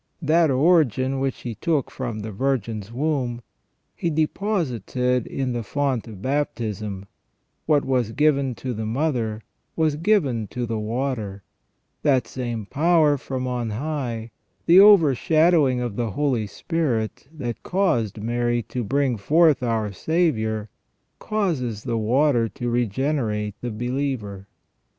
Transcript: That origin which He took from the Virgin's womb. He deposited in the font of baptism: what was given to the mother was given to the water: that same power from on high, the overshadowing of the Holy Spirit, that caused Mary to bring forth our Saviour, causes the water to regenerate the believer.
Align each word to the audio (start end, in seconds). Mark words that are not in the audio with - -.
That 0.23 0.49
origin 0.49 1.19
which 1.19 1.41
He 1.41 1.53
took 1.53 1.91
from 1.91 2.21
the 2.21 2.31
Virgin's 2.31 2.91
womb. 2.91 3.43
He 3.95 4.09
deposited 4.09 5.27
in 5.27 5.53
the 5.53 5.61
font 5.61 6.07
of 6.07 6.23
baptism: 6.23 7.05
what 7.67 7.85
was 7.85 8.11
given 8.11 8.55
to 8.55 8.73
the 8.73 8.87
mother 8.87 9.43
was 9.75 9.97
given 9.97 10.47
to 10.47 10.65
the 10.65 10.79
water: 10.79 11.43
that 12.01 12.25
same 12.25 12.65
power 12.65 13.15
from 13.15 13.45
on 13.45 13.69
high, 13.69 14.31
the 14.65 14.79
overshadowing 14.79 15.81
of 15.81 15.97
the 15.97 16.09
Holy 16.09 16.47
Spirit, 16.47 17.27
that 17.31 17.61
caused 17.61 18.17
Mary 18.19 18.63
to 18.63 18.83
bring 18.83 19.17
forth 19.17 19.61
our 19.61 19.91
Saviour, 19.91 20.69
causes 21.19 21.83
the 21.83 21.99
water 21.99 22.49
to 22.49 22.71
regenerate 22.71 23.53
the 23.61 23.69
believer. 23.69 24.47